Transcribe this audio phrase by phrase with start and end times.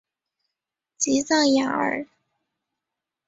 [0.97, 2.07] 吉藏雅尔。